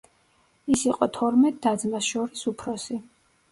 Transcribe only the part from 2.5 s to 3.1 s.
უფროსი.